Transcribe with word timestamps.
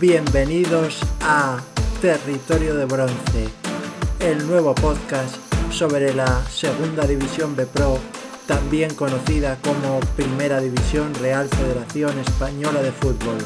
Bienvenidos 0.00 0.98
a 1.20 1.58
Territorio 2.00 2.74
de 2.74 2.86
Bronce, 2.86 3.48
el 4.20 4.46
nuevo 4.46 4.74
podcast 4.74 5.36
sobre 5.70 6.14
la 6.14 6.42
Segunda 6.46 7.06
División 7.06 7.54
B 7.54 7.66
Pro, 7.66 7.98
también 8.46 8.94
conocida 8.94 9.58
como 9.62 10.00
Primera 10.16 10.58
División 10.58 11.14
Real 11.16 11.50
Federación 11.50 12.18
Española 12.18 12.80
de 12.80 12.92
Fútbol. 12.92 13.36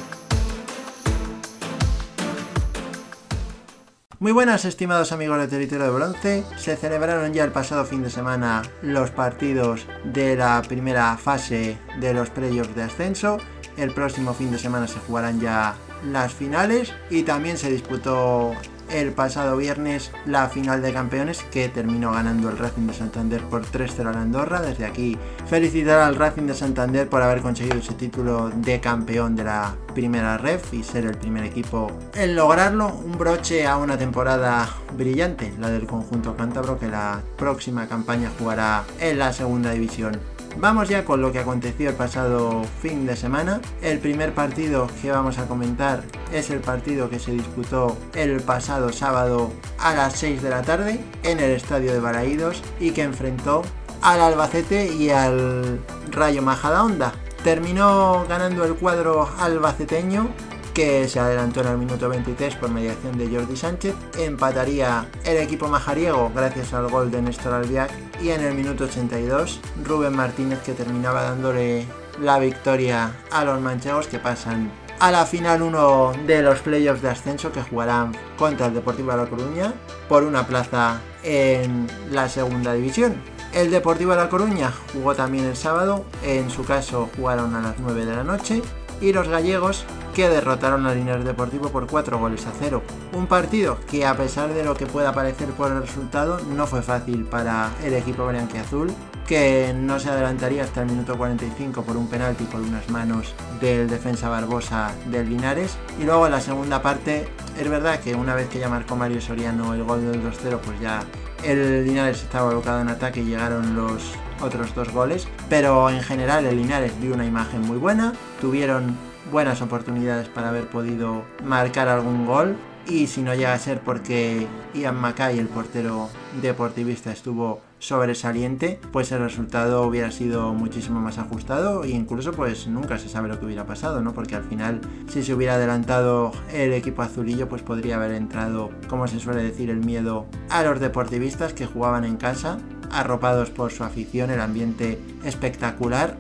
Muy 4.21 4.31
buenas 4.31 4.65
estimados 4.65 5.11
amigos 5.11 5.41
de 5.41 5.49
Territorio 5.49 5.87
de 5.87 5.91
Bronce, 5.91 6.45
se 6.57 6.77
celebraron 6.77 7.33
ya 7.33 7.43
el 7.43 7.51
pasado 7.51 7.85
fin 7.85 8.05
de 8.05 8.11
semana 8.11 8.63
los 8.81 9.11
partidos 9.11 9.89
de 10.05 10.37
la 10.37 10.63
primera 10.63 11.17
fase 11.17 11.79
de 11.99 12.15
los 12.15 12.31
playoffs 12.31 12.77
de 12.77 12.85
ascenso, 12.85 13.39
el 13.77 13.93
próximo 13.93 14.35
fin 14.35 14.53
de 14.53 14.59
semana 14.59 14.87
se 14.87 15.01
jugarán 15.01 15.41
ya 15.41 15.75
las 16.13 16.33
finales 16.33 16.93
y 17.11 17.23
también 17.23 17.57
se 17.57 17.71
disputó 17.71 18.55
el 18.91 19.13
pasado 19.13 19.57
viernes 19.57 20.13
la 20.27 20.49
final 20.49 20.83
de 20.83 20.93
campeones 20.93 21.43
que 21.51 21.69
terminó 21.69 22.13
ganando 22.13 22.51
el 22.51 22.59
Racing 22.59 22.87
de 22.87 22.95
Santander 22.95 23.43
por 23.43 23.65
3-0 23.65 24.15
a 24.15 24.21
Andorra. 24.21 24.61
Desde 24.61 24.85
aquí 24.85 25.19
felicitar 25.47 26.01
al 26.01 26.17
Racing 26.17 26.47
de 26.47 26.55
Santander 26.55 27.09
por 27.09 27.23
haber 27.23 27.41
conseguido 27.41 27.77
ese 27.77 27.95
título 27.95 28.51
de 28.51 28.81
campeón 28.81 29.37
de 29.37 29.45
la 29.45 29.75
primera 29.95 30.39
ref 30.39 30.73
y 30.75 30.83
ser 30.83 31.07
el 31.07 31.17
primer 31.17 31.45
equipo 31.45 31.91
en 32.15 32.37
lograrlo. 32.37 32.89
Un 32.89 33.19
broche 33.19 33.67
a 33.67 33.77
una 33.77 33.97
temporada 33.97 34.69
brillante, 34.97 35.53
la 35.59 35.71
del 35.71 35.87
conjunto 35.87 36.37
cántabro 36.37 36.79
que 36.79 36.89
la 36.89 37.23
próxima 37.37 37.89
campaña 37.89 38.31
jugará 38.39 38.85
en 39.01 39.19
la 39.19 39.33
segunda 39.33 39.71
división. 39.73 40.34
Vamos 40.59 40.89
ya 40.89 41.05
con 41.05 41.21
lo 41.21 41.33
que 41.33 41.41
aconteció 41.41 41.91
el 41.91 41.97
pasado 41.97 42.63
fin 42.81 43.07
de 43.07 43.17
semana. 43.17 43.61
El 43.83 43.99
primer 43.99 44.33
partido 44.35 44.89
que 45.03 45.11
vamos 45.11 45.39
a 45.39 45.47
comentar 45.47 46.03
es 46.33 46.51
el 46.51 46.61
partido 46.61 47.11
que 47.11 47.19
se 47.19 47.33
disputó 47.33 47.97
el 48.15 48.41
pasado 48.41 48.93
sábado 48.93 49.53
a 49.79 49.95
las 49.95 50.15
6 50.15 50.43
de 50.43 50.51
la 50.51 50.63
tarde 50.63 51.01
en 51.25 51.41
el 51.41 51.51
estadio 51.51 51.93
de 51.93 52.01
Balaídos 52.01 52.63
y 52.79 52.93
que 52.93 53.03
enfrentó 53.03 53.63
al 54.01 54.21
Albacete 54.21 54.93
y 54.93 55.11
al 55.11 55.81
Rayo 56.11 56.43
Majadahonda. 56.43 57.13
Terminó 57.43 58.25
ganando 58.29 58.65
el 58.65 58.75
cuadro 58.75 59.29
albaceteño 59.39 60.29
que 60.75 61.09
se 61.09 61.21
adelantó 61.21 61.61
en 61.61 61.69
el 61.69 61.79
minuto 61.79 62.09
23 62.09 62.57
por 62.57 62.69
mediación 62.69 63.17
de 63.17 63.29
Jordi 63.29 63.57
Sánchez. 63.57 63.95
Empataría 64.19 65.09
el 65.25 65.37
equipo 65.37 65.69
majariego 65.69 66.33
gracias 66.35 66.75
al 66.75 66.89
gol 66.89 67.11
de 67.11 67.23
Néstor 67.23 67.55
Albiac 67.55 67.91
y 68.21 68.31
en 68.31 68.43
el 68.43 68.55
minuto 68.55 68.85
82 68.85 69.61
Rubén 69.85 70.15
Martínez 70.15 70.61
que 70.63 70.73
terminaba 70.73 71.23
dándole 71.23 71.87
la 72.21 72.39
victoria 72.39 73.13
a 73.31 73.45
los 73.45 73.61
manchegos 73.61 74.09
que 74.09 74.19
pasan 74.19 74.71
a 75.01 75.11
la 75.11 75.27
final 75.27 75.63
uno 75.63 76.13
de 76.27 76.43
los 76.43 76.61
playoffs 76.61 77.03
de 77.03 77.11
ascenso 77.11 77.53
que 77.53 77.63
jugarán 77.63 78.13
contra 78.37 78.67
el 78.67 78.75
Deportivo 78.75 79.11
de 79.11 79.17
La 79.17 79.27
Coruña 79.27 79.73
por 80.09 80.25
una 80.25 80.47
plaza 80.47 81.01
en 81.23 81.89
la 82.11 82.29
segunda 82.29 82.73
división. 82.75 83.15
El 83.53 83.71
Deportivo 83.71 84.13
de 84.13 84.19
La 84.19 84.29
Coruña 84.29 84.73
jugó 84.93 85.15
también 85.15 85.45
el 85.45 85.57
sábado, 85.57 86.05
en 86.23 86.51
su 86.51 86.65
caso 86.65 87.11
jugaron 87.17 87.55
a 87.55 87.61
las 87.61 87.79
9 87.79 88.05
de 88.05 88.17
la 88.17 88.25
noche 88.25 88.63
y 89.01 89.13
los 89.13 89.29
gallegos 89.29 89.85
que 90.15 90.29
derrotaron 90.29 90.87
al 90.87 90.97
Linares 90.97 91.25
Deportivo 91.25 91.69
por 91.69 91.87
4 91.87 92.19
goles 92.19 92.47
a 92.47 92.53
0. 92.59 92.83
Un 93.13 93.27
partido 93.27 93.79
que 93.91 94.07
a 94.07 94.17
pesar 94.17 94.55
de 94.55 94.65
lo 94.65 94.75
que 94.75 94.87
pueda 94.87 95.13
parecer 95.13 95.49
por 95.51 95.73
el 95.73 95.83
resultado 95.83 96.41
no 96.55 96.67
fue 96.67 96.83
fácil 96.83 97.25
para 97.25 97.71
el 97.85 97.95
equipo 97.95 98.25
azul 98.61 98.93
que 99.27 99.75
no 99.75 99.99
se 99.99 100.11
adelantaría 100.11 100.65
hasta 100.65 100.83
el 100.83 100.91
minuto 100.91 101.17
45 101.17 101.83
por 101.83 101.97
un 101.97 102.09
penalti 102.09 102.45
por 102.45 102.61
unas 102.61 102.89
manos 102.91 103.35
del 103.61 103.89
defensa 103.89 104.29
Barbosa 104.29 104.93
del 105.07 105.31
Linares 105.31 105.79
y 105.99 106.05
luego 106.05 106.27
en 106.27 106.33
la 106.33 106.41
segunda 106.41 106.83
parte 106.83 107.27
es 107.59 107.69
verdad 107.69 108.01
que 108.01 108.15
una 108.15 108.35
vez 108.35 108.49
que 108.49 108.59
ya 108.59 108.69
marcó 108.69 108.97
Mario 108.97 109.23
Soriano 109.23 109.73
el 109.73 109.83
gol 109.83 110.13
del 110.13 110.23
2-0 110.23 110.59
pues 110.59 110.79
ya 110.79 111.03
el 111.43 111.87
Linares 111.87 112.23
estaba 112.23 112.51
colocado 112.51 112.83
en 112.83 112.89
ataque 112.89 113.21
y 113.21 113.25
llegaron 113.25 113.75
los 113.75 114.15
otros 114.43 114.75
dos 114.75 114.91
goles, 114.93 115.29
pero 115.49 115.89
en 115.91 116.03
general 116.03 116.45
el 116.47 116.57
Linares 116.57 117.01
dio 117.01 117.15
una 117.15 117.27
imagen 117.27 117.63
muy 117.63 117.77
buena, 117.77 118.13
tuvieron 118.41 118.97
buenas 119.31 119.63
oportunidades 119.63 120.29
para 120.29 120.49
haber 120.49 120.69
podido 120.69 121.25
marcar 121.45 121.89
algún 121.89 122.27
gol 122.27 122.57
y 122.87 123.07
si 123.07 123.23
no 123.23 123.35
llega 123.35 123.55
a 123.55 123.59
ser 123.59 123.81
porque 123.81 124.47
Ian 124.75 124.97
Mackay, 124.97 125.39
el 125.39 125.49
portero 125.49 126.11
deportivista, 126.43 127.13
estuvo 127.13 127.61
sobresaliente, 127.79 128.79
pues 128.93 129.13
el 129.13 129.21
resultado 129.21 129.87
hubiera 129.87 130.11
sido 130.11 130.53
muchísimo 130.53 131.01
más 131.01 131.19
ajustado 131.19 131.85
e 131.85 131.91
incluso 131.91 132.33
pues 132.33 132.67
nunca 132.67 132.99
se 132.99 133.09
sabe 133.09 133.29
lo 133.29 133.39
que 133.39 133.47
hubiera 133.47 133.67
pasado, 133.67 134.01
¿no? 134.01 134.13
Porque 134.13 134.37
al 134.37 134.45
final 134.45 134.81
si 135.09 135.23
se 135.23 135.35
hubiera 135.35 135.55
adelantado 135.55 136.33
el 136.53 136.73
equipo 136.73 137.03
azulillo 137.03 137.49
pues 137.49 137.63
podría 137.63 137.97
haber 137.97 138.13
entrado, 138.13 138.71
como 138.89 139.07
se 139.07 139.21
suele 139.21 139.43
decir, 139.43 139.71
el 139.71 139.79
miedo 139.79 140.27
a 140.51 140.63
los 140.63 140.81
deportivistas 140.81 141.53
que 141.53 141.67
jugaban 141.67 142.05
en 142.05 142.17
casa, 142.17 142.59
arropados 142.91 143.51
por 143.51 143.73
su 143.73 143.85
afición, 143.85 144.31
el 144.31 144.41
ambiente 144.41 144.99
espectacular 145.25 146.17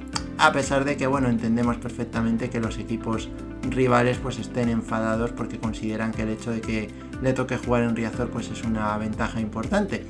a 0.47 0.53
pesar 0.53 0.85
de 0.85 0.99
que 0.99 1.07
bueno 1.07 1.29
entendemos 1.29 1.79
perfectamente 1.79 2.51
que 2.51 2.61
los 2.61 2.77
equipos 2.77 3.31
rivales 3.71 4.19
pues 4.19 4.39
estén 4.39 4.69
enfadados 4.69 5.33
porque 5.33 5.59
consideran 5.59 6.13
que 6.13 6.23
el 6.23 6.29
hecho 6.29 6.51
de 6.51 6.61
que 6.61 6.91
le 7.23 7.33
toque 7.33 7.57
jugar 7.57 7.83
en 7.85 7.97
Riazor 7.97 8.29
pues 8.29 8.51
es 8.51 8.63
una 8.63 8.97
ventaja 8.99 9.41
importante. 9.41 10.05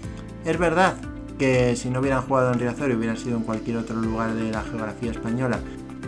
Es 0.44 0.59
verdad 0.59 0.97
que 1.39 1.77
si 1.77 1.89
no 1.89 2.00
hubieran 2.00 2.23
jugado 2.23 2.53
en 2.53 2.59
Riazor 2.59 2.91
y 2.91 2.94
hubiera 2.94 3.15
sido 3.15 3.37
en 3.37 3.44
cualquier 3.44 3.77
otro 3.77 3.94
lugar 3.94 4.34
de 4.34 4.50
la 4.50 4.62
geografía 4.62 5.12
española, 5.12 5.61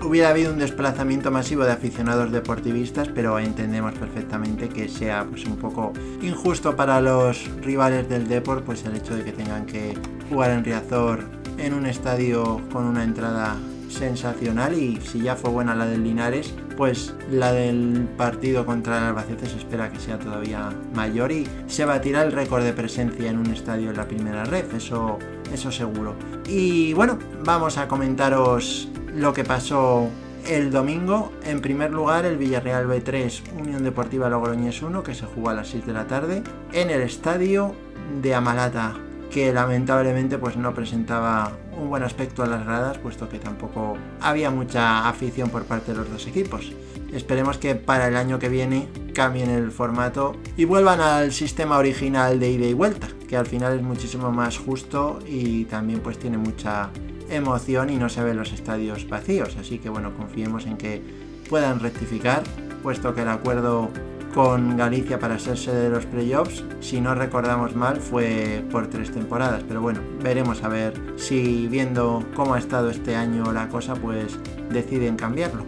hubiera 0.04 0.30
habido 0.30 0.52
un 0.52 0.58
desplazamiento 0.58 1.30
masivo 1.30 1.64
de 1.64 1.72
aficionados 1.72 2.32
deportivistas, 2.32 3.08
pero 3.14 3.38
entendemos 3.38 3.94
perfectamente 3.94 4.68
que 4.68 4.88
sea 4.88 5.24
pues 5.24 5.44
un 5.44 5.56
poco 5.56 5.92
injusto 6.20 6.74
para 6.74 7.00
los 7.00 7.48
rivales 7.62 8.08
del 8.08 8.26
Deport 8.26 8.64
pues 8.64 8.84
el 8.84 8.96
hecho 8.96 9.14
de 9.14 9.22
que 9.22 9.32
tengan 9.32 9.66
que 9.66 9.96
jugar 10.28 10.50
en 10.50 10.64
Riazor 10.64 11.20
en 11.58 11.74
un 11.74 11.86
estadio 11.86 12.60
con 12.72 12.86
una 12.86 13.04
entrada 13.04 13.56
sensacional 13.88 14.74
y 14.78 15.00
si 15.00 15.20
ya 15.20 15.36
fue 15.36 15.50
buena 15.50 15.74
la 15.74 15.86
del 15.86 16.04
Linares, 16.04 16.54
pues 16.76 17.14
la 17.30 17.52
del 17.52 18.08
partido 18.16 18.66
contra 18.66 18.98
el 18.98 19.04
Albacete 19.04 19.46
se 19.46 19.56
espera 19.56 19.90
que 19.90 20.00
sea 20.00 20.18
todavía 20.18 20.70
mayor 20.94 21.32
y 21.32 21.46
se 21.66 21.84
batirá 21.84 22.22
el 22.22 22.32
récord 22.32 22.62
de 22.62 22.72
presencia 22.72 23.30
en 23.30 23.38
un 23.38 23.46
estadio 23.46 23.90
en 23.90 23.96
la 23.96 24.06
primera 24.06 24.44
red, 24.44 24.64
eso, 24.74 25.18
eso 25.52 25.72
seguro. 25.72 26.14
Y 26.46 26.92
bueno, 26.94 27.18
vamos 27.44 27.78
a 27.78 27.88
comentaros 27.88 28.88
lo 29.14 29.32
que 29.32 29.44
pasó 29.44 30.08
el 30.48 30.70
domingo. 30.70 31.32
En 31.44 31.60
primer 31.60 31.90
lugar, 31.90 32.24
el 32.24 32.36
Villarreal 32.36 32.86
B3, 32.86 33.42
Unión 33.58 33.82
Deportiva 33.82 34.28
Logroñés 34.28 34.82
1, 34.82 35.02
que 35.02 35.14
se 35.14 35.26
jugó 35.26 35.50
a 35.50 35.54
las 35.54 35.68
6 35.68 35.86
de 35.86 35.92
la 35.92 36.06
tarde, 36.06 36.42
en 36.72 36.90
el 36.90 37.02
estadio 37.02 37.74
de 38.22 38.34
Amalata, 38.34 38.94
que 39.30 39.52
lamentablemente 39.52 40.38
pues 40.38 40.56
no 40.56 40.72
presentaba 40.74 41.52
un 41.76 41.88
buen 41.88 42.02
aspecto 42.02 42.42
a 42.42 42.46
las 42.46 42.64
gradas, 42.64 42.98
puesto 42.98 43.28
que 43.28 43.38
tampoco 43.38 43.96
había 44.20 44.50
mucha 44.50 45.08
afición 45.08 45.50
por 45.50 45.64
parte 45.64 45.92
de 45.92 45.98
los 45.98 46.10
dos 46.10 46.26
equipos. 46.26 46.72
Esperemos 47.12 47.58
que 47.58 47.74
para 47.74 48.08
el 48.08 48.16
año 48.16 48.38
que 48.38 48.48
viene 48.48 48.88
cambien 49.14 49.50
el 49.50 49.70
formato 49.70 50.36
y 50.56 50.64
vuelvan 50.64 51.00
al 51.00 51.32
sistema 51.32 51.78
original 51.78 52.40
de 52.40 52.50
ida 52.50 52.66
y 52.66 52.74
vuelta, 52.74 53.08
que 53.28 53.36
al 53.36 53.46
final 53.46 53.76
es 53.76 53.82
muchísimo 53.82 54.32
más 54.32 54.58
justo 54.58 55.20
y 55.26 55.64
también 55.66 56.00
pues 56.00 56.18
tiene 56.18 56.38
mucha 56.38 56.90
emoción 57.30 57.90
y 57.90 57.96
no 57.96 58.08
se 58.08 58.22
ven 58.22 58.36
los 58.36 58.52
estadios 58.52 59.08
vacíos. 59.08 59.56
Así 59.58 59.78
que 59.78 59.88
bueno, 59.88 60.14
confiemos 60.14 60.66
en 60.66 60.76
que 60.76 61.02
puedan 61.48 61.80
rectificar, 61.80 62.42
puesto 62.82 63.14
que 63.14 63.22
el 63.22 63.28
acuerdo 63.28 63.90
con 64.36 64.76
Galicia 64.76 65.18
para 65.18 65.38
sede 65.38 65.84
de 65.84 65.88
los 65.88 66.04
playoffs, 66.04 66.62
si 66.80 67.00
no 67.00 67.14
recordamos 67.14 67.74
mal, 67.74 67.96
fue 67.96 68.62
por 68.70 68.86
tres 68.88 69.10
temporadas. 69.10 69.64
Pero 69.66 69.80
bueno, 69.80 70.00
veremos 70.22 70.62
a 70.62 70.68
ver 70.68 70.92
si 71.16 71.66
viendo 71.68 72.22
cómo 72.36 72.52
ha 72.52 72.58
estado 72.58 72.90
este 72.90 73.16
año 73.16 73.50
la 73.50 73.70
cosa, 73.70 73.94
pues 73.94 74.38
deciden 74.70 75.16
cambiarlo. 75.16 75.64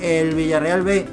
El 0.00 0.36
Villarreal 0.36 0.82
B 0.82 1.04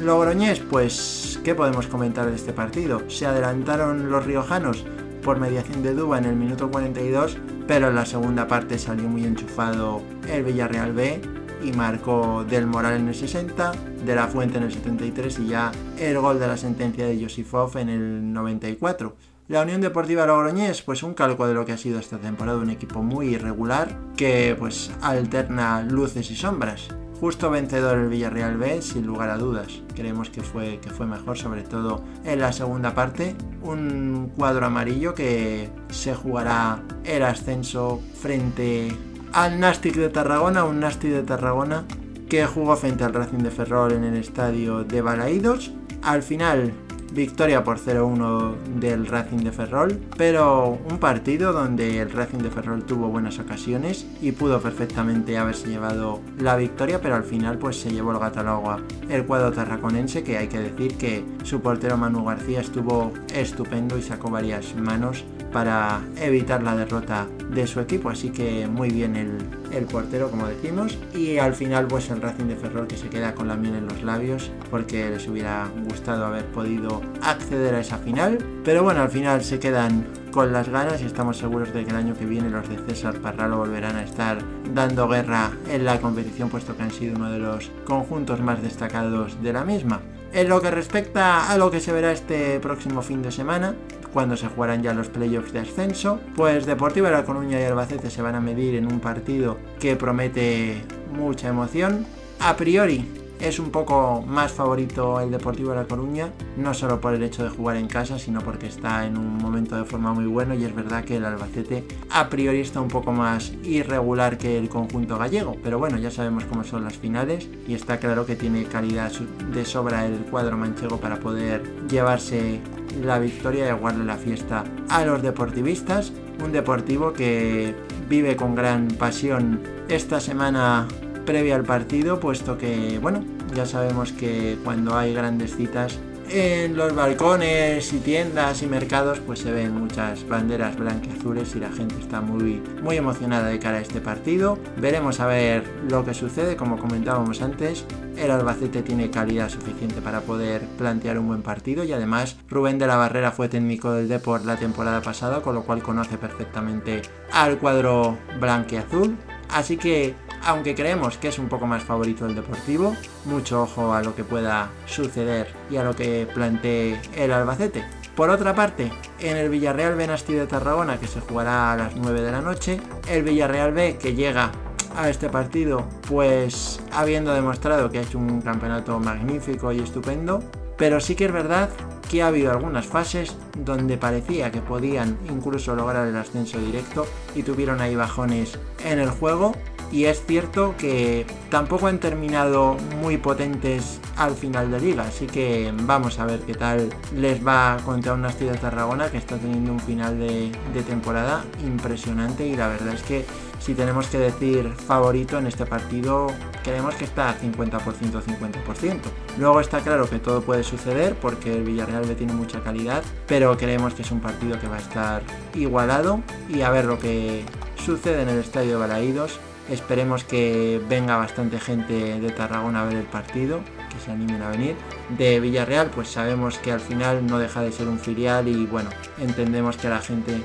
Logroñés, 0.00 0.60
pues, 0.60 1.38
¿qué 1.44 1.54
podemos 1.54 1.86
comentar 1.86 2.30
de 2.30 2.34
este 2.34 2.54
partido? 2.54 3.02
Se 3.10 3.26
adelantaron 3.26 4.10
los 4.10 4.24
riojanos 4.24 4.86
por 5.22 5.38
mediación 5.38 5.82
de 5.82 5.92
Duba 5.92 6.16
en 6.16 6.24
el 6.24 6.34
minuto 6.34 6.70
42, 6.70 7.36
pero 7.66 7.88
en 7.88 7.94
la 7.94 8.06
segunda 8.06 8.48
parte 8.48 8.78
salió 8.78 9.06
muy 9.06 9.24
enchufado 9.24 10.00
el 10.32 10.42
Villarreal 10.42 10.94
B 10.94 11.20
y 11.64 11.72
marcó 11.72 12.44
Del 12.44 12.66
Moral 12.66 12.94
en 13.00 13.08
el 13.08 13.14
60, 13.14 13.72
De 14.04 14.14
La 14.14 14.28
Fuente 14.28 14.58
en 14.58 14.64
el 14.64 14.72
73 14.72 15.38
y 15.40 15.48
ya 15.48 15.72
el 15.98 16.18
gol 16.18 16.38
de 16.38 16.46
la 16.46 16.56
sentencia 16.56 17.06
de 17.06 17.20
Josifov 17.20 17.76
en 17.78 17.88
el 17.88 18.32
94. 18.32 19.16
La 19.48 19.62
Unión 19.62 19.80
Deportiva 19.80 20.26
Logroñés, 20.26 20.82
pues 20.82 21.02
un 21.02 21.14
calco 21.14 21.46
de 21.46 21.54
lo 21.54 21.66
que 21.66 21.72
ha 21.72 21.78
sido 21.78 21.98
esta 21.98 22.18
temporada, 22.18 22.58
un 22.58 22.70
equipo 22.70 23.02
muy 23.02 23.28
irregular 23.34 23.94
que 24.16 24.56
pues 24.58 24.90
alterna 25.02 25.82
luces 25.82 26.30
y 26.30 26.36
sombras. 26.36 26.88
Justo 27.20 27.50
vencedor 27.50 27.98
el 27.98 28.08
Villarreal 28.08 28.56
B, 28.56 28.82
sin 28.82 29.06
lugar 29.06 29.30
a 29.30 29.38
dudas. 29.38 29.82
Creemos 29.94 30.30
que 30.30 30.42
fue, 30.42 30.78
que 30.80 30.90
fue 30.90 31.06
mejor, 31.06 31.38
sobre 31.38 31.62
todo 31.62 32.02
en 32.24 32.40
la 32.40 32.52
segunda 32.52 32.94
parte. 32.94 33.36
Un 33.62 34.32
cuadro 34.36 34.66
amarillo 34.66 35.14
que 35.14 35.70
se 35.90 36.14
jugará 36.14 36.82
el 37.04 37.22
ascenso 37.22 38.00
frente 38.20 38.96
al 39.34 39.58
Nastic 39.58 39.96
de 39.96 40.08
Tarragona, 40.10 40.64
un 40.64 40.78
Nastic 40.78 41.10
de 41.10 41.22
Tarragona 41.24 41.84
que 42.28 42.46
jugó 42.46 42.76
frente 42.76 43.02
al 43.02 43.12
Racing 43.12 43.38
de 43.38 43.50
Ferrol 43.50 43.92
en 43.92 44.04
el 44.04 44.16
estadio 44.16 44.84
de 44.84 45.02
Balaídos. 45.02 45.72
Al 46.02 46.22
final 46.22 46.72
victoria 47.14 47.62
por 47.62 47.78
0-1 47.78 48.56
del 48.80 49.06
Racing 49.06 49.38
de 49.38 49.52
Ferrol, 49.52 50.00
pero 50.16 50.78
un 50.90 50.98
partido 50.98 51.52
donde 51.52 52.00
el 52.00 52.10
Racing 52.10 52.38
de 52.38 52.50
Ferrol 52.50 52.84
tuvo 52.84 53.08
buenas 53.08 53.38
ocasiones 53.38 54.06
y 54.20 54.32
pudo 54.32 54.60
perfectamente 54.60 55.38
haberse 55.38 55.68
llevado 55.68 56.20
la 56.38 56.56
victoria, 56.56 57.00
pero 57.00 57.14
al 57.14 57.24
final 57.24 57.58
pues 57.58 57.80
se 57.80 57.90
llevó 57.90 58.12
el 58.12 58.18
gato 58.18 58.40
al 58.40 58.48
agua 58.48 58.80
el 59.08 59.24
cuadro 59.24 59.52
tarraconense, 59.52 60.22
que 60.22 60.38
hay 60.38 60.48
que 60.48 60.58
decir 60.58 60.96
que 60.96 61.24
su 61.44 61.60
portero 61.60 61.96
Manu 61.96 62.24
García 62.24 62.60
estuvo 62.60 63.12
estupendo 63.34 63.96
y 63.98 64.02
sacó 64.02 64.30
varias 64.30 64.74
manos 64.74 65.24
para 65.52 66.00
evitar 66.20 66.62
la 66.62 66.74
derrota 66.74 67.28
de 67.50 67.66
su 67.66 67.78
equipo, 67.80 68.10
así 68.10 68.30
que 68.30 68.66
muy 68.66 68.90
bien 68.90 69.14
el, 69.14 69.38
el 69.74 69.86
portero 69.86 70.30
como 70.30 70.46
decimos 70.46 70.98
y 71.14 71.38
al 71.38 71.54
final 71.54 71.86
pues 71.86 72.10
el 72.10 72.20
Racing 72.22 72.46
de 72.46 72.56
Ferrol 72.56 72.86
que 72.86 72.96
se 72.96 73.08
queda 73.08 73.34
con 73.34 73.48
la 73.48 73.56
miel 73.56 73.74
en 73.74 73.86
los 73.86 74.02
labios 74.02 74.50
porque 74.70 75.10
les 75.10 75.26
hubiera 75.28 75.68
gustado 75.88 76.24
haber 76.24 76.46
podido 76.46 77.02
acceder 77.22 77.74
a 77.74 77.80
esa 77.80 77.98
final 77.98 78.38
pero 78.64 78.82
bueno 78.82 79.02
al 79.02 79.10
final 79.10 79.42
se 79.42 79.58
quedan 79.58 80.06
con 80.34 80.52
las 80.52 80.68
ganas 80.68 81.00
y 81.00 81.06
estamos 81.06 81.38
seguros 81.38 81.72
de 81.72 81.84
que 81.84 81.90
el 81.90 81.96
año 81.96 82.14
que 82.14 82.26
viene 82.26 82.50
los 82.50 82.68
de 82.68 82.76
César 82.78 83.14
Parralo 83.20 83.58
volverán 83.58 83.94
a 83.94 84.02
estar 84.02 84.38
dando 84.74 85.08
guerra 85.08 85.52
en 85.70 85.84
la 85.84 86.00
competición 86.00 86.48
puesto 86.48 86.76
que 86.76 86.82
han 86.82 86.90
sido 86.90 87.14
uno 87.14 87.30
de 87.30 87.38
los 87.38 87.70
conjuntos 87.84 88.40
más 88.40 88.60
destacados 88.60 89.40
de 89.42 89.52
la 89.52 89.64
misma. 89.64 90.00
En 90.32 90.48
lo 90.48 90.60
que 90.60 90.72
respecta 90.72 91.48
a 91.48 91.56
lo 91.56 91.70
que 91.70 91.78
se 91.78 91.92
verá 91.92 92.10
este 92.10 92.58
próximo 92.58 93.02
fin 93.02 93.22
de 93.22 93.30
semana, 93.30 93.76
cuando 94.14 94.36
se 94.36 94.46
jugarán 94.46 94.82
ya 94.82 94.94
los 94.94 95.08
playoffs 95.08 95.52
de 95.52 95.58
ascenso, 95.58 96.20
pues 96.36 96.64
Deportivo 96.64 97.06
de 97.06 97.12
La 97.12 97.24
Coruña 97.24 97.60
y 97.60 97.64
Albacete 97.64 98.08
se 98.08 98.22
van 98.22 98.36
a 98.36 98.40
medir 98.40 98.76
en 98.76 98.90
un 98.90 99.00
partido 99.00 99.58
que 99.80 99.96
promete 99.96 100.82
mucha 101.12 101.48
emoción. 101.48 102.06
A 102.38 102.56
priori 102.56 103.23
es 103.44 103.58
un 103.58 103.70
poco 103.70 104.24
más 104.26 104.52
favorito 104.52 105.20
el 105.20 105.30
Deportivo 105.30 105.70
de 105.70 105.76
La 105.76 105.84
Coruña, 105.84 106.30
no 106.56 106.72
solo 106.72 106.98
por 106.98 107.12
el 107.12 107.22
hecho 107.22 107.44
de 107.44 107.50
jugar 107.50 107.76
en 107.76 107.88
casa, 107.88 108.18
sino 108.18 108.40
porque 108.40 108.66
está 108.66 109.06
en 109.06 109.18
un 109.18 109.36
momento 109.36 109.76
de 109.76 109.84
forma 109.84 110.14
muy 110.14 110.24
bueno 110.24 110.54
y 110.54 110.64
es 110.64 110.74
verdad 110.74 111.04
que 111.04 111.16
el 111.16 111.26
Albacete 111.26 111.84
a 112.10 112.30
priori 112.30 112.60
está 112.60 112.80
un 112.80 112.88
poco 112.88 113.12
más 113.12 113.52
irregular 113.62 114.38
que 114.38 114.58
el 114.58 114.70
conjunto 114.70 115.18
gallego, 115.18 115.56
pero 115.62 115.78
bueno, 115.78 115.98
ya 115.98 116.10
sabemos 116.10 116.44
cómo 116.44 116.64
son 116.64 116.84
las 116.84 116.94
finales 116.96 117.46
y 117.68 117.74
está 117.74 117.98
claro 117.98 118.24
que 118.24 118.34
tiene 118.34 118.64
calidad 118.64 119.12
de 119.52 119.64
sobra 119.66 120.06
el 120.06 120.20
cuadro 120.30 120.56
manchego 120.56 120.96
para 120.96 121.20
poder 121.20 121.86
llevarse 121.86 122.60
la 123.02 123.18
victoria 123.18 123.66
y 123.66 123.68
aguarle 123.68 124.06
la 124.06 124.16
fiesta 124.16 124.64
a 124.88 125.04
los 125.04 125.20
deportivistas, 125.20 126.14
un 126.42 126.52
deportivo 126.52 127.12
que 127.12 127.74
vive 128.08 128.36
con 128.36 128.54
gran 128.54 128.88
pasión 128.88 129.60
esta 129.88 130.18
semana 130.18 130.88
previa 131.26 131.56
al 131.56 131.64
partido, 131.64 132.20
puesto 132.20 132.58
que, 132.58 132.98
bueno, 133.00 133.33
ya 133.54 133.66
sabemos 133.66 134.12
que 134.12 134.58
cuando 134.64 134.96
hay 134.96 135.14
grandes 135.14 135.56
citas 135.56 135.98
en 136.30 136.76
los 136.76 136.94
balcones 136.94 137.92
y 137.92 137.98
tiendas 137.98 138.62
y 138.62 138.66
mercados 138.66 139.20
pues 139.20 139.40
se 139.40 139.52
ven 139.52 139.74
muchas 139.78 140.26
banderas 140.26 140.76
blanqueazules 140.76 141.54
y 141.54 141.60
la 141.60 141.70
gente 141.70 141.96
está 142.00 142.20
muy 142.20 142.62
muy 142.82 142.96
emocionada 142.96 143.48
de 143.48 143.58
cara 143.58 143.78
a 143.78 143.80
este 143.80 144.00
partido. 144.00 144.58
Veremos 144.78 145.20
a 145.20 145.26
ver 145.26 145.64
lo 145.90 146.04
que 146.04 146.14
sucede, 146.14 146.56
como 146.56 146.78
comentábamos 146.78 147.42
antes, 147.42 147.84
el 148.16 148.30
Albacete 148.30 148.82
tiene 148.82 149.10
calidad 149.10 149.48
suficiente 149.48 150.00
para 150.00 150.20
poder 150.20 150.62
plantear 150.78 151.18
un 151.18 151.28
buen 151.28 151.42
partido 151.42 151.84
y 151.84 151.92
además 151.92 152.36
Rubén 152.48 152.78
de 152.78 152.86
la 152.86 152.96
Barrera 152.96 153.32
fue 153.32 153.48
técnico 153.48 153.92
del 153.92 154.08
Deport 154.08 154.44
la 154.44 154.56
temporada 154.56 155.02
pasada, 155.02 155.42
con 155.42 155.54
lo 155.54 155.64
cual 155.64 155.82
conoce 155.82 156.16
perfectamente 156.16 157.02
al 157.32 157.58
cuadro 157.58 158.18
blanqueazul. 158.40 159.16
Así 159.50 159.76
que 159.76 160.14
aunque 160.42 160.74
creemos 160.74 161.18
que 161.18 161.28
es 161.28 161.38
un 161.38 161.48
poco 161.48 161.66
más 161.66 161.82
favorito 161.82 162.26
el 162.26 162.34
Deportivo, 162.34 162.96
mucho 163.24 163.62
ojo 163.62 163.94
a 163.94 164.02
lo 164.02 164.14
que 164.14 164.24
pueda 164.24 164.70
suceder 164.86 165.48
y 165.70 165.76
a 165.76 165.84
lo 165.84 165.94
que 165.94 166.26
plantee 166.32 167.00
el 167.16 167.32
Albacete. 167.32 167.84
Por 168.14 168.30
otra 168.30 168.54
parte, 168.54 168.92
en 169.18 169.36
el 169.36 169.48
Villarreal 169.48 169.96
Benasti 169.96 170.34
de 170.34 170.46
Tarragona, 170.46 171.00
que 171.00 171.08
se 171.08 171.20
jugará 171.20 171.72
a 171.72 171.76
las 171.76 171.96
9 171.96 172.20
de 172.20 172.32
la 172.32 172.40
noche, 172.40 172.80
el 173.08 173.24
Villarreal 173.24 173.72
B, 173.72 173.98
que 174.00 174.14
llega 174.14 174.52
a 174.96 175.08
este 175.08 175.28
partido, 175.28 175.88
pues 176.08 176.80
habiendo 176.92 177.34
demostrado 177.34 177.90
que 177.90 177.98
ha 177.98 178.02
hecho 178.02 178.18
un 178.18 178.40
campeonato 178.40 179.00
magnífico 179.00 179.72
y 179.72 179.80
estupendo, 179.80 180.42
pero 180.76 181.00
sí 181.00 181.16
que 181.16 181.26
es 181.26 181.32
verdad 181.32 181.70
que 182.08 182.22
ha 182.22 182.28
habido 182.28 182.52
algunas 182.52 182.86
fases 182.86 183.36
donde 183.58 183.96
parecía 183.96 184.50
que 184.50 184.60
podían 184.60 185.18
incluso 185.28 185.74
lograr 185.74 186.06
el 186.06 186.16
ascenso 186.16 186.58
directo 186.60 187.06
y 187.34 187.42
tuvieron 187.42 187.80
ahí 187.80 187.96
bajones 187.96 188.58
en 188.84 188.98
el 188.98 189.10
juego 189.10 189.54
y 189.94 190.06
es 190.06 190.26
cierto 190.26 190.74
que 190.76 191.24
tampoco 191.50 191.86
han 191.86 192.00
terminado 192.00 192.76
muy 193.00 193.16
potentes 193.16 194.00
al 194.16 194.34
final 194.34 194.68
de 194.72 194.80
liga, 194.80 195.04
así 195.04 195.28
que 195.28 195.72
vamos 195.82 196.18
a 196.18 196.26
ver 196.26 196.40
qué 196.40 196.54
tal 196.54 196.90
les 197.14 197.46
va 197.46 197.76
contra 197.84 198.12
una 198.14 198.28
de 198.28 198.58
Tarragona 198.58 199.08
que 199.08 199.18
está 199.18 199.36
teniendo 199.36 199.70
un 199.70 199.78
final 199.78 200.18
de, 200.18 200.50
temporada 200.84 201.44
impresionante 201.64 202.44
y 202.44 202.56
la 202.56 202.66
verdad 202.66 202.94
es 202.94 203.02
que 203.04 203.24
si 203.60 203.74
tenemos 203.74 204.08
que 204.08 204.18
decir 204.18 204.68
favorito 204.72 205.38
en 205.38 205.46
este 205.46 205.64
partido, 205.64 206.26
creemos 206.64 206.96
que 206.96 207.04
está 207.04 207.38
50%, 207.38 207.80
50%. 207.80 209.00
Luego 209.38 209.60
está 209.60 209.78
claro 209.78 210.10
que 210.10 210.18
todo 210.18 210.42
puede 210.42 210.64
suceder 210.64 211.14
porque 211.14 211.54
el 211.54 211.62
Villarreal 211.62 212.08
le 212.08 212.16
tiene 212.16 212.32
mucha 212.32 212.60
calidad, 212.64 213.04
pero 213.28 213.56
creemos 213.56 213.94
que 213.94 214.02
es 214.02 214.10
un 214.10 214.20
partido 214.20 214.58
que 214.58 214.66
va 214.66 214.76
a 214.76 214.80
estar 214.80 215.22
igualado 215.54 216.20
y 216.48 216.62
a 216.62 216.70
ver 216.70 216.84
lo 216.84 216.98
que 216.98 217.44
sucede 217.76 218.22
en 218.22 218.28
el 218.28 218.38
estadio 218.40 218.72
de 218.72 218.76
Balaídos 218.76 219.38
Esperemos 219.70 220.24
que 220.24 220.80
venga 220.88 221.16
bastante 221.16 221.58
gente 221.58 222.20
de 222.20 222.30
Tarragona 222.30 222.82
a 222.82 222.84
ver 222.84 222.96
el 222.96 223.04
partido, 223.04 223.60
que 223.90 223.98
se 224.04 224.10
animen 224.10 224.42
a 224.42 224.50
venir. 224.50 224.76
De 225.16 225.40
Villarreal, 225.40 225.90
pues 225.90 226.08
sabemos 226.08 226.58
que 226.58 226.70
al 226.70 226.80
final 226.80 227.26
no 227.26 227.38
deja 227.38 227.62
de 227.62 227.72
ser 227.72 227.88
un 227.88 227.98
filial 227.98 228.46
y 228.46 228.66
bueno, 228.66 228.90
entendemos 229.18 229.76
que 229.78 229.88
la 229.88 230.00
gente 230.00 230.42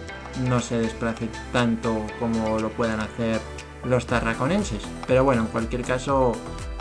no 0.47 0.61
se 0.61 0.79
desplace 0.79 1.27
tanto 1.51 2.05
como 2.19 2.59
lo 2.59 2.69
puedan 2.69 3.01
hacer 3.01 3.41
los 3.83 4.05
tarraconenses. 4.05 4.83
Pero 5.05 5.25
bueno, 5.25 5.41
en 5.41 5.47
cualquier 5.47 5.81
caso, 5.81 6.31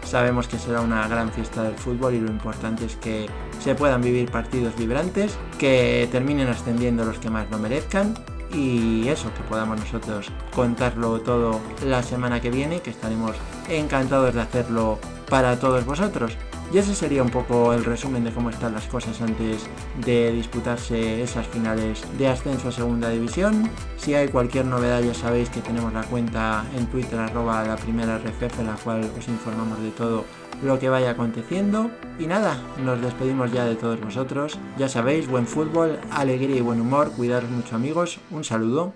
sabemos 0.04 0.46
que 0.46 0.58
será 0.58 0.80
una 0.80 1.08
gran 1.08 1.32
fiesta 1.32 1.64
del 1.64 1.74
fútbol 1.74 2.14
y 2.14 2.20
lo 2.20 2.30
importante 2.30 2.84
es 2.84 2.94
que 2.96 3.26
se 3.58 3.74
puedan 3.74 4.00
vivir 4.00 4.30
partidos 4.30 4.76
vibrantes, 4.76 5.36
que 5.58 6.08
terminen 6.12 6.48
ascendiendo 6.48 7.04
los 7.04 7.18
que 7.18 7.30
más 7.30 7.50
lo 7.50 7.58
merezcan 7.58 8.14
y 8.52 9.08
eso, 9.08 9.32
que 9.34 9.42
podamos 9.42 9.78
nosotros 9.78 10.28
contarlo 10.54 11.20
todo 11.20 11.60
la 11.84 12.02
semana 12.02 12.40
que 12.40 12.50
viene, 12.50 12.80
que 12.80 12.90
estaremos 12.90 13.36
encantados 13.68 14.34
de 14.34 14.40
hacerlo 14.40 14.98
para 15.28 15.58
todos 15.58 15.84
vosotros. 15.84 16.36
Y 16.72 16.78
ese 16.78 16.94
sería 16.94 17.22
un 17.22 17.30
poco 17.30 17.72
el 17.72 17.84
resumen 17.84 18.24
de 18.24 18.30
cómo 18.30 18.50
están 18.50 18.74
las 18.74 18.86
cosas 18.86 19.20
antes 19.22 19.66
de 20.04 20.32
disputarse 20.32 21.22
esas 21.22 21.46
finales 21.46 22.02
de 22.18 22.28
ascenso 22.28 22.68
a 22.68 22.72
segunda 22.72 23.08
división. 23.08 23.70
Si 23.96 24.14
hay 24.14 24.28
cualquier 24.28 24.66
novedad 24.66 25.00
ya 25.00 25.14
sabéis 25.14 25.48
que 25.48 25.60
tenemos 25.60 25.92
la 25.92 26.02
cuenta 26.02 26.64
en 26.76 26.86
Twitter 26.86 27.18
arroba 27.18 27.64
la 27.64 27.76
primera 27.76 28.18
RFF 28.18 28.60
en 28.60 28.66
la 28.66 28.74
cual 28.74 29.10
os 29.18 29.28
informamos 29.28 29.80
de 29.80 29.90
todo 29.90 30.24
lo 30.62 30.78
que 30.78 30.88
vaya 30.88 31.10
aconteciendo. 31.10 31.90
Y 32.18 32.26
nada, 32.26 32.58
nos 32.84 33.00
despedimos 33.00 33.50
ya 33.52 33.64
de 33.64 33.76
todos 33.76 34.00
vosotros. 34.00 34.58
Ya 34.76 34.88
sabéis, 34.88 35.26
buen 35.26 35.46
fútbol, 35.46 35.98
alegría 36.10 36.56
y 36.56 36.60
buen 36.60 36.80
humor. 36.80 37.12
Cuidaros 37.12 37.50
mucho 37.50 37.76
amigos. 37.76 38.18
Un 38.30 38.44
saludo. 38.44 38.92